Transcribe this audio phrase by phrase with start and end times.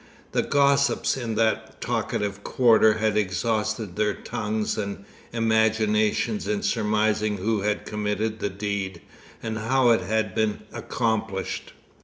[0.31, 7.61] The gossips in that talkative quarter had exhausted their tongues and imaginations in surmising who
[7.61, 9.03] had committed the deed,
[9.43, 11.73] and how it had been accomplished.